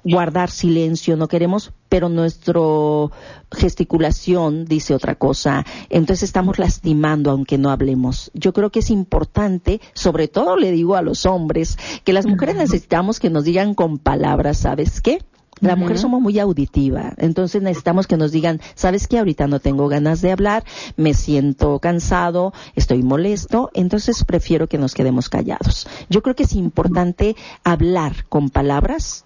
[0.07, 3.11] guardar silencio, no queremos, pero nuestro
[3.51, 5.67] gesticulación dice otra cosa.
[5.91, 8.31] Entonces estamos lastimando aunque no hablemos.
[8.33, 12.55] Yo creo que es importante, sobre todo le digo a los hombres, que las mujeres
[12.55, 15.25] necesitamos que nos digan con palabras, ¿sabes qué?
[15.61, 19.19] La mujer somos muy auditiva, entonces necesitamos que nos digan, ¿sabes qué?
[19.19, 20.65] Ahorita no tengo ganas de hablar,
[20.97, 25.89] me siento cansado, estoy molesto, entonces prefiero que nos quedemos callados.
[26.11, 29.25] Yo creo que es importante hablar con palabras,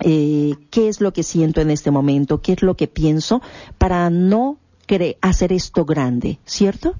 [0.00, 3.42] eh, qué es lo que siento en este momento, qué es lo que pienso,
[3.78, 4.58] para no
[5.20, 6.94] hacer esto grande, ¿cierto?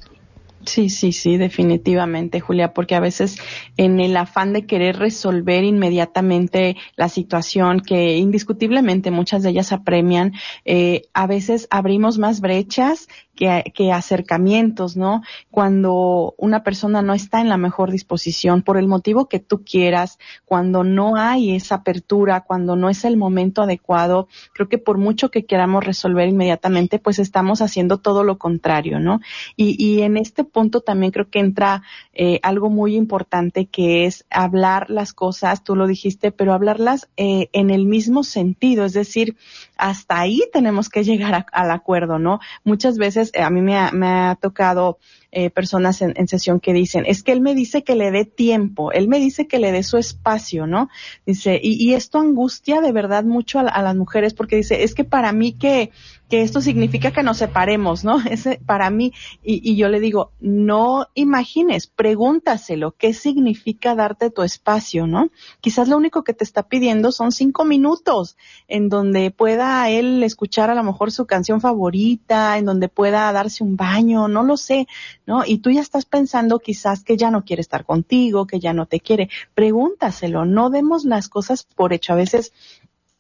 [0.69, 3.39] Sí, sí, sí, definitivamente, Julia, porque a veces
[3.79, 10.35] en el afán de querer resolver inmediatamente la situación que indiscutiblemente muchas de ellas apremian,
[10.67, 15.22] eh, a veces abrimos más brechas que, acercamientos, ¿no?
[15.51, 20.18] Cuando una persona no está en la mejor disposición, por el motivo que tú quieras,
[20.44, 25.31] cuando no hay esa apertura, cuando no es el momento adecuado, creo que por mucho
[25.31, 29.20] que queramos resolver inmediatamente, pues estamos haciendo todo lo contrario, ¿no?
[29.57, 31.83] Y, y en este punto también creo que entra
[32.14, 37.48] eh, algo muy importante que es hablar las cosas, tú lo dijiste, pero hablarlas eh,
[37.53, 39.37] en el mismo sentido, es decir,
[39.79, 42.41] hasta ahí tenemos que llegar al acuerdo, ¿no?
[42.64, 44.99] Muchas veces eh, a mí me ha, tocado
[45.31, 48.93] eh, personas en, sesión que dicen, es que él me dice que le dé tiempo,
[48.93, 50.88] él me dice que le dé su espacio, ¿no?
[51.27, 55.33] Dice, y, esto angustia de verdad mucho a, las mujeres porque dice, es que para
[55.33, 55.91] mí que
[56.29, 58.21] que esto significa que nos separemos, ¿no?
[58.31, 59.12] Ese para mí,
[59.43, 65.31] y, y, yo le digo, no imagines, pregúntaselo, ¿qué significa darte tu espacio, no?
[65.61, 68.37] Quizás lo único que te está pidiendo son cinco minutos
[68.69, 73.64] en donde pueda él escuchar a lo mejor su canción favorita, en donde pueda darse
[73.64, 74.87] un baño, no lo sé,
[75.29, 75.45] ¿no?
[75.45, 78.87] Y tú ya estás pensando quizás que ya no quiere estar contigo, que ya no
[78.87, 79.29] te quiere.
[79.55, 82.14] Pregúntaselo, no demos las cosas por hecho.
[82.14, 82.55] A veces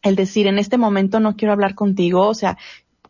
[0.00, 2.56] el decir en este momento no quiero hablar contigo, o sea,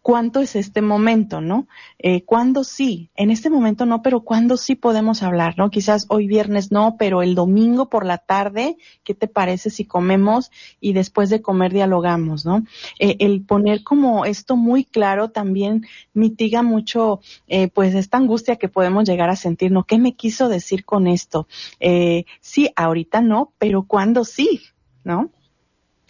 [0.08, 1.68] cuánto es este momento, ¿no?
[1.98, 3.10] Eh, ¿Cuándo sí?
[3.14, 5.68] En este momento no, pero ¿cuándo sí podemos hablar, ¿no?
[5.68, 10.50] Quizás hoy viernes no, pero el domingo por la tarde, ¿qué te parece si comemos
[10.80, 12.64] y después de comer dialogamos, ¿no?
[12.98, 18.70] Eh, el poner como esto muy claro también mitiga mucho, eh, pues, esta angustia que
[18.70, 19.84] podemos llegar a sentir, ¿no?
[19.84, 21.48] ¿Qué me quiso decir con esto?
[21.80, 24.62] Eh, sí, ahorita no, pero ¿cuándo sí?
[25.04, 25.28] ¿No?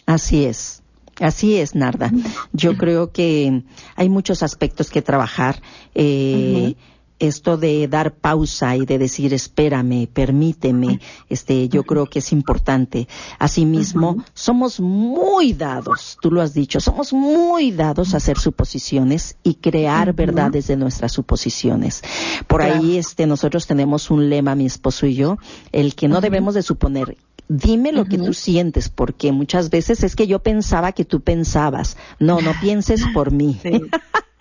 [0.05, 0.83] Así es.
[1.19, 2.11] Así es, Narda.
[2.53, 3.63] Yo creo que
[3.95, 5.61] hay muchos aspectos que trabajar.
[5.93, 6.75] Eh,
[7.19, 13.07] esto de dar pausa y de decir espérame, permíteme, este, yo creo que es importante.
[13.37, 19.55] Asimismo, somos muy dados, tú lo has dicho, somos muy dados a hacer suposiciones y
[19.55, 22.01] crear verdades de nuestras suposiciones.
[22.47, 25.37] Por ahí, este, nosotros tenemos un lema, mi esposo y yo,
[25.71, 27.17] el que no debemos de suponer
[27.49, 31.97] dime lo que tú sientes, porque muchas veces es que yo pensaba que tú pensabas.
[32.19, 33.59] No, no pienses por mí.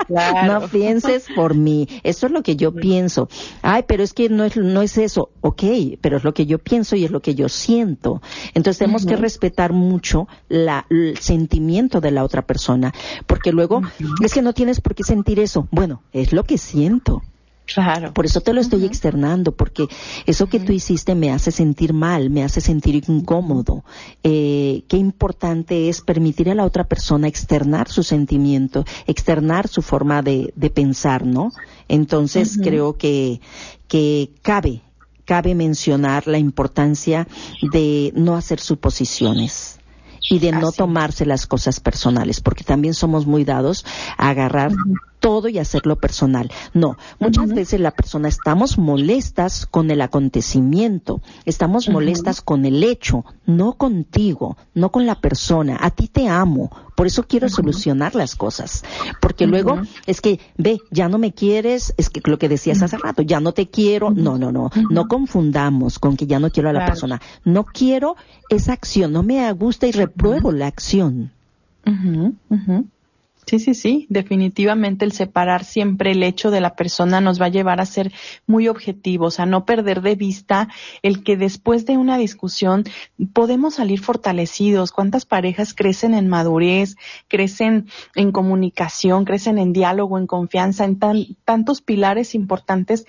[0.09, 1.89] no pienses por mí.
[2.03, 3.29] Eso es lo que yo pienso.
[3.63, 5.31] Ay, pero es que no es, no es eso.
[5.41, 5.63] Ok,
[6.01, 8.23] pero es lo que yo pienso y es lo que yo siento.
[8.55, 12.93] Entonces tenemos que respetar mucho la, el sentimiento de la otra persona,
[13.27, 13.81] porque luego
[14.23, 15.67] es que no tienes por qué sentir eso.
[15.71, 17.23] Bueno, es lo que siento.
[17.73, 18.15] Claro.
[18.15, 19.87] Por eso te lo estoy externando, porque
[20.27, 23.85] eso que tú hiciste me hace sentir mal, me hace sentir incómodo.
[24.23, 30.23] Eh, qué importante es permitir a la otra persona externar su sentimiento, externar su forma
[30.23, 31.51] de, de pensar, ¿no?
[31.89, 33.41] Entonces creo que,
[33.87, 34.81] que cabe,
[35.27, 37.29] cabe mencionar la importancia
[37.73, 39.79] de no hacer suposiciones
[40.31, 43.85] y de no tomarse las cosas personales, porque también somos muy dados
[44.17, 44.73] a agarrar
[45.19, 46.51] todo y hacerlo personal.
[46.75, 53.25] No, muchas veces la persona estamos molestas con el acontecimiento, estamos molestas con el hecho,
[53.47, 55.79] no contigo, no con la persona.
[55.81, 58.85] A ti te amo, por eso quiero solucionar las cosas.
[59.21, 62.99] Porque luego es que, ve, ya no me quieres, es que lo que decías hace
[62.99, 64.11] rato, ya no te quiero.
[64.11, 67.21] No, no, no, no confundamos con que ya no quiero a la persona.
[67.45, 68.17] No quiero
[68.49, 71.31] esa acción, no me gusta y repruebo la acción.
[73.49, 77.49] Sí, sí, sí, definitivamente el separar siempre el hecho de la persona nos va a
[77.49, 78.13] llevar a ser
[78.47, 80.69] muy objetivos, a no perder de vista
[81.01, 82.85] el que después de una discusión
[83.33, 84.93] podemos salir fortalecidos.
[84.93, 91.81] ¿Cuántas parejas crecen en madurez, crecen en comunicación, crecen en diálogo, en confianza, en tantos
[91.81, 93.07] pilares importantes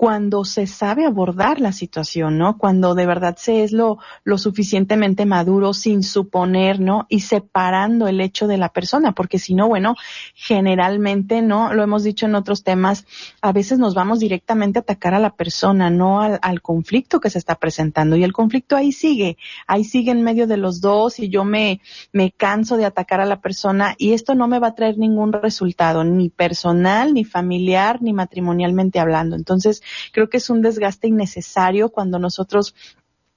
[0.00, 2.56] cuando se sabe abordar la situación, ¿no?
[2.56, 7.04] Cuando de verdad se es lo, lo suficientemente maduro sin suponer, ¿no?
[7.10, 9.96] Y separando el hecho de la persona, porque si no, bueno,
[10.34, 11.74] generalmente, ¿no?
[11.74, 13.04] Lo hemos dicho en otros temas,
[13.42, 17.28] a veces nos vamos directamente a atacar a la persona, no al, al conflicto que
[17.28, 18.16] se está presentando.
[18.16, 19.36] Y el conflicto ahí sigue,
[19.66, 23.26] ahí sigue en medio de los dos y yo me, me canso de atacar a
[23.26, 28.00] la persona y esto no me va a traer ningún resultado, ni personal, ni familiar,
[28.00, 29.36] ni matrimonialmente hablando.
[29.36, 29.82] Entonces,
[30.12, 32.74] Creo que es un desgaste innecesario cuando nosotros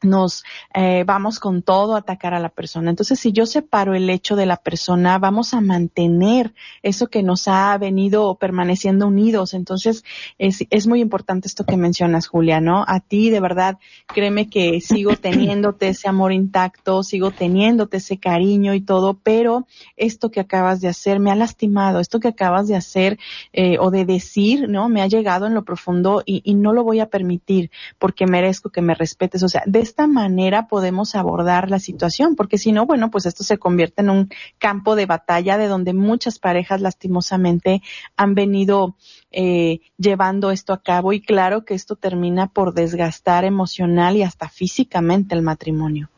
[0.04, 0.43] nos
[0.74, 2.89] eh, vamos con todo a atacar a la persona.
[2.89, 7.47] Entonces, si yo separo el hecho de la persona, vamos a mantener eso que nos
[7.47, 9.54] ha venido permaneciendo unidos.
[9.54, 10.04] Entonces,
[10.38, 12.84] es, es muy importante esto que mencionas, Julia, ¿no?
[12.88, 13.78] A ti, de verdad,
[14.08, 20.32] créeme que sigo teniéndote ese amor intacto, sigo teniéndote ese cariño y todo, pero esto
[20.32, 23.18] que acabas de hacer me ha lastimado, esto que acabas de hacer
[23.54, 24.89] eh, o de decir, ¿no?
[24.89, 28.70] Me ha llegado en lo profundo y, y no lo voy a permitir porque merezco
[28.70, 29.43] que me respetes.
[29.43, 33.44] O sea, de esta manera podemos abordar la situación, porque si no, bueno, pues esto
[33.44, 37.84] se convierte en un campo de batalla de donde muchas parejas lastimosamente
[38.18, 38.96] han venido
[39.30, 44.50] eh, llevando esto a cabo y claro que esto termina por desgastar emocional y hasta
[44.50, 46.10] físicamente el matrimonio.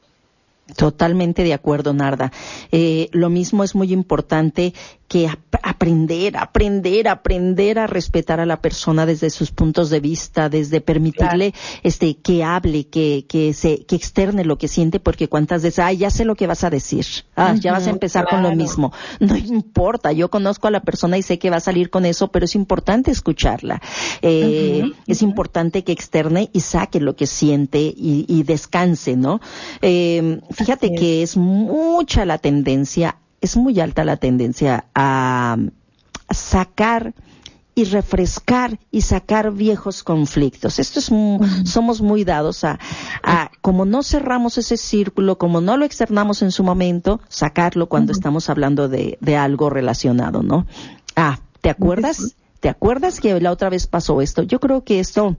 [0.76, 2.32] Totalmente de acuerdo, Narda.
[2.72, 4.74] Eh, lo mismo es muy importante
[5.08, 5.30] que
[5.62, 11.54] aprender, aprender, aprender a respetar a la persona desde sus puntos de vista, desde permitirle
[11.84, 15.98] este que hable, que, que se, que externe lo que siente, porque cuántas veces, ay,
[15.98, 17.06] ya sé lo que vas a decir,
[17.36, 18.92] ah, ya vas a empezar con lo mismo.
[19.20, 22.30] No importa, yo conozco a la persona y sé que va a salir con eso,
[22.30, 23.82] pero es importante escucharla.
[24.24, 29.40] Eh, es importante que externe y saque lo que siente y, y descanse, ¿no?
[29.84, 35.58] Eh, fíjate que es mucha la tendencia es muy alta la tendencia a
[36.30, 37.14] sacar
[37.76, 40.80] y refrescar y sacar viejos conflictos.
[40.80, 41.12] Esto es,
[41.70, 42.80] somos muy dados a,
[43.22, 48.14] a, como no cerramos ese círculo, como no lo externamos en su momento, sacarlo cuando
[48.14, 50.66] estamos hablando de, de, algo relacionado, ¿no?
[51.18, 52.38] Ah, ¿te acuerdas?
[52.62, 54.42] ¿Te acuerdas que la otra vez pasó esto?
[54.42, 55.38] Yo creo que esto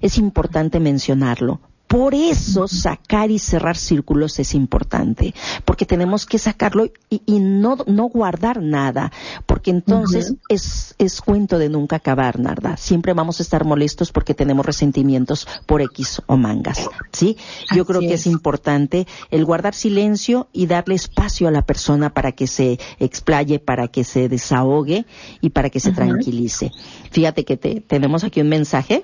[0.00, 1.60] es importante mencionarlo,
[1.96, 5.34] por eso sacar y cerrar círculos es importante,
[5.64, 9.10] porque tenemos que sacarlo y, y no, no guardar nada,
[9.46, 10.40] porque entonces uh -huh.
[10.50, 12.76] es, es cuento de nunca acabar, nada.
[12.76, 17.38] Siempre vamos a estar molestos porque tenemos resentimientos por X o mangas, ¿sí?
[17.74, 18.20] Yo Así creo que es.
[18.20, 23.58] es importante el guardar silencio y darle espacio a la persona para que se explaye,
[23.58, 25.06] para que se desahogue
[25.40, 25.96] y para que se uh -huh.
[25.96, 26.72] tranquilice.
[27.10, 29.02] Fíjate que te, tenemos aquí un mensaje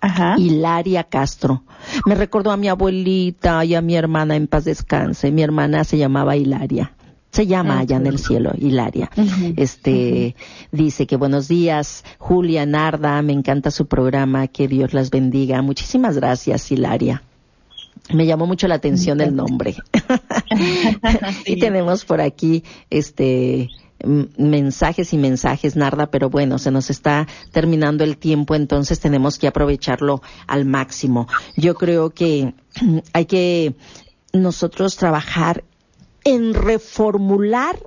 [0.00, 0.36] Ajá.
[0.38, 1.62] Hilaria Castro.
[2.06, 5.30] Me recordó a mi abuelita y a mi hermana en paz descanse.
[5.30, 6.92] Mi hermana se llamaba Hilaria.
[7.30, 9.10] Se llama ah, allá en el cielo, Hilaria.
[9.16, 9.54] Uh -huh.
[9.56, 10.68] Este, uh -huh.
[10.72, 15.60] dice que buenos días, Julia Narda, me encanta su programa, que Dios las bendiga.
[15.60, 17.22] Muchísimas gracias, Hilaria.
[18.14, 19.76] Me llamó mucho la atención el nombre.
[21.44, 21.52] sí.
[21.52, 23.68] Y tenemos por aquí, este,
[24.04, 29.48] mensajes y mensajes, Narda, pero bueno, se nos está terminando el tiempo, entonces tenemos que
[29.48, 31.26] aprovecharlo al máximo.
[31.56, 32.54] Yo creo que
[33.12, 33.74] hay que
[34.32, 35.64] nosotros trabajar
[36.24, 37.78] en reformular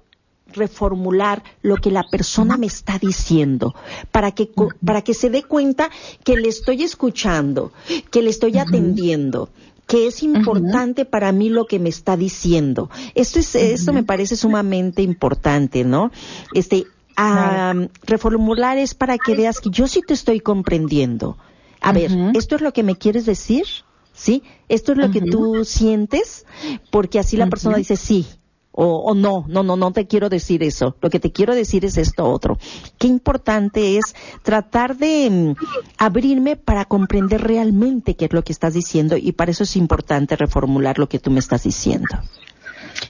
[0.53, 3.73] reformular lo que la persona me está diciendo
[4.11, 4.49] para que
[4.85, 5.89] para que se dé cuenta
[6.25, 7.71] que le estoy escuchando,
[8.09, 9.49] que le estoy atendiendo,
[9.91, 11.09] que es importante uh -huh.
[11.09, 12.89] para mí lo que me está diciendo.
[13.13, 13.73] Esto es, uh -huh.
[13.73, 16.11] esto me parece sumamente importante, ¿no?
[16.53, 16.85] Este,
[17.17, 17.73] a,
[18.03, 21.37] reformular es para que veas que yo sí te estoy comprendiendo.
[21.81, 23.65] A ver, ¿esto es lo que me quieres decir?
[24.13, 24.43] ¿Sí?
[24.69, 26.45] ¿Esto es lo que tú sientes?
[26.89, 28.27] Porque así la persona dice, sí,
[28.71, 30.95] o, o, no, no, no, no te quiero decir eso.
[31.01, 32.57] Lo que te quiero decir es esto otro.
[32.97, 35.55] Qué importante es tratar de um,
[35.97, 40.35] abrirme para comprender realmente qué es lo que estás diciendo y para eso es importante
[40.35, 42.07] reformular lo que tú me estás diciendo.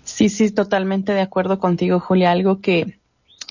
[0.03, 2.31] Sí, sí, totalmente de acuerdo contigo, Julia.
[2.31, 3.00] Algo que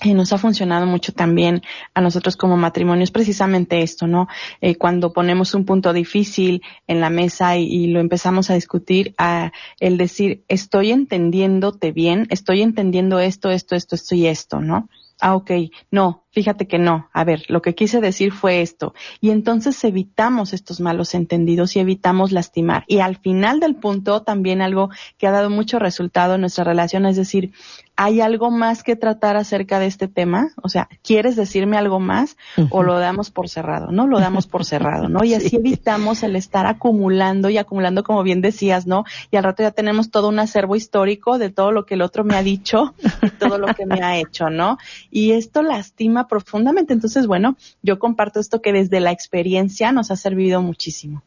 [0.03, 1.63] eh, nos ha funcionado mucho también
[1.95, 4.29] a nosotros como matrimonio es precisamente esto, ¿no?
[4.61, 9.15] Eh, cuando ponemos un punto difícil en la mesa y, y lo empezamos a discutir,
[9.19, 14.89] a el decir, estoy entendiéndote bien, estoy entendiendo esto, esto, esto, esto y esto, ¿no?
[15.21, 15.51] Ah, ok,
[15.91, 17.11] no, fíjate que no.
[17.13, 18.95] A ver, lo que quise decir fue esto.
[19.21, 22.85] Y entonces evitamos estos malos entendidos y evitamos lastimar.
[22.87, 24.89] Y al final del punto, también algo
[25.19, 27.53] que ha dado mucho resultado en nuestra relación es decir,
[28.03, 30.55] ¿hay algo más que tratar acerca de este tema?
[30.63, 32.39] O sea, ¿quieres decirme algo más?
[32.71, 34.07] O lo damos por cerrado, ¿no?
[34.07, 35.23] Lo damos por cerrado, ¿no?
[35.23, 39.05] Y así evitamos el estar acumulando y acumulando, como bien decías, ¿no?
[39.31, 42.25] Y al rato ya tenemos todo un acervo histórico de todo lo que el otro
[42.25, 44.79] me ha dicho y todo lo que me ha hecho, ¿no?
[45.11, 46.95] Y esto lastima profundamente.
[46.95, 51.23] Entonces, bueno, yo comparto esto que desde la experiencia nos ha servido muchísimo.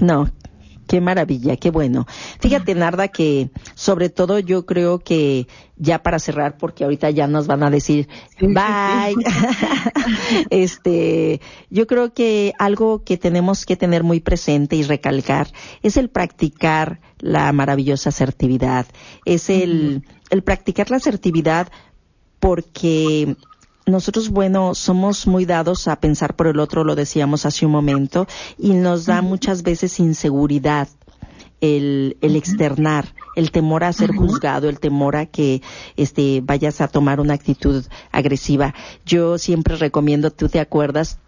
[0.00, 0.30] No,
[0.90, 2.04] Qué maravilla, qué bueno.
[2.40, 7.46] Fíjate, Narda, que sobre todo yo creo que ya para cerrar, porque ahorita ya nos
[7.46, 8.08] van a decir
[8.40, 9.14] bye.
[10.50, 15.46] este, yo creo que algo que tenemos que tener muy presente y recalcar
[15.84, 18.84] es el practicar la maravillosa asertividad.
[19.24, 21.68] Es el, el practicar la asertividad
[22.40, 23.36] porque
[23.90, 28.26] nosotros, bueno, somos muy dados a pensar por el otro, lo decíamos hace un momento,
[28.58, 30.88] y nos da muchas veces inseguridad
[31.60, 35.62] el, el externar, el temor a ser juzgado, el temor a que
[35.96, 38.74] este vayas a tomar una actitud agresiva.
[39.04, 41.18] Yo siempre recomiendo, tú te acuerdas,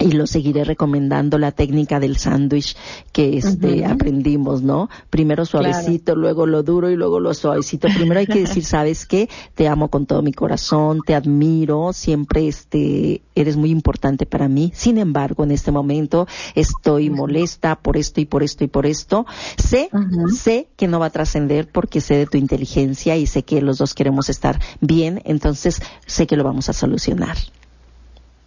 [0.00, 2.76] y lo seguiré recomendando la técnica del sándwich
[3.12, 4.88] que este aprendimos, ¿no?
[5.08, 7.86] Primero suavecito, luego lo duro y luego lo suavecito.
[7.94, 9.28] Primero hay que decir, ¿sabes qué?
[9.54, 14.72] Te amo con todo mi corazón, te admiro, siempre este eres muy importante para mí.
[14.74, 16.26] Sin embargo, en este momento
[16.56, 19.26] estoy molesta por esto y por esto y por esto.
[19.56, 19.90] Sé,
[20.34, 23.78] sé que no va a trascender porque sé de tu inteligencia y sé que los
[23.78, 27.36] dos queremos estar bien, entonces sé que lo vamos a solucionar.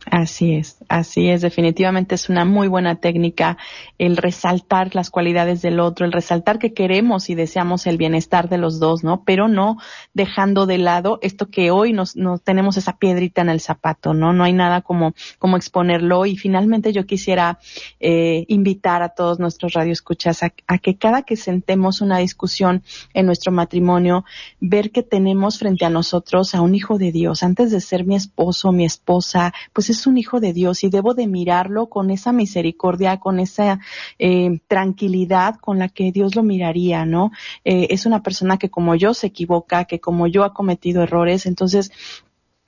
[0.10, 1.42] Así es, así es.
[1.42, 3.58] Definitivamente es una muy buena técnica
[3.98, 8.58] el resaltar las cualidades del otro, el resaltar que queremos y deseamos el bienestar de
[8.58, 9.24] los dos, ¿no?
[9.26, 9.78] Pero no
[10.14, 14.32] dejando de lado esto que hoy nos, nos tenemos esa piedrita en el zapato, ¿no?
[14.32, 16.26] No hay nada como, como exponerlo.
[16.26, 17.60] Y finalmente yo quisiera
[18.00, 22.82] eh, invitar a todos nuestros radioescuchas a, a que cada que sentemos una discusión
[23.14, 24.24] en nuestro matrimonio,
[24.62, 27.44] ver que tenemos frente a nosotros a un hijo de Dios.
[27.44, 30.90] Antes de ser mi esposo, mi esposa, pues es es un hijo de Dios y
[30.90, 33.80] debo de mirarlo con esa misericordia, con esa
[34.20, 37.32] eh, tranquilidad con la que Dios lo miraría, ¿no?
[37.66, 41.46] Eh, es una persona que como yo se equivoca, que como yo ha cometido errores,
[41.46, 41.92] entonces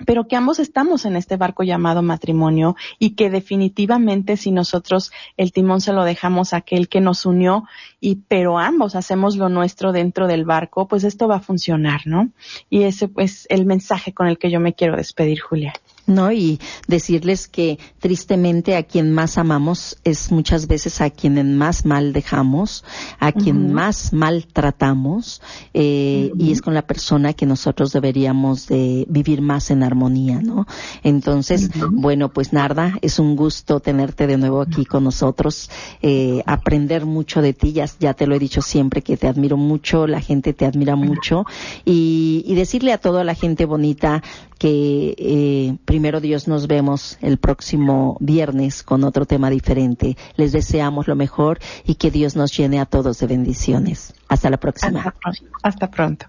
[0.06, 5.52] pero que ambos estamos en este barco llamado matrimonio y que definitivamente si nosotros el
[5.52, 7.66] timón se lo dejamos a aquel que nos unió
[8.00, 12.30] y pero ambos hacemos lo nuestro dentro del barco, pues esto va a funcionar, ¿no?
[12.70, 15.74] Y ese es pues, el mensaje con el que yo me quiero despedir, Julia.
[16.10, 16.32] ¿No?
[16.32, 22.14] Y decirles que tristemente a quien más amamos es muchas veces a quien más mal
[22.14, 22.84] dejamos,
[23.20, 25.42] a quien más mal tratamos,
[25.74, 30.66] eh, y es con la persona que nosotros deberíamos de vivir más en armonía, ¿no?
[31.04, 35.70] Entonces, bueno, pues Narda, es un gusto tenerte de nuevo aquí con nosotros,
[36.02, 39.58] eh, aprender mucho de ti, ya, ya, te lo he dicho siempre que te admiro
[39.58, 41.46] mucho, la gente te admira mucho,
[41.86, 44.22] y, y decirle a toda la gente bonita
[44.60, 50.18] que eh, primero Dios nos vemos el próximo viernes con otro tema diferente.
[50.38, 54.14] Les deseamos lo mejor y que Dios nos llene a todos de bendiciones.
[54.30, 55.14] Hasta la próxima.
[55.62, 56.26] Hasta, pronto.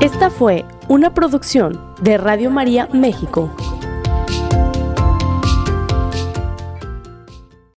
[0.00, 3.50] Esta fue una producción de Radio María México.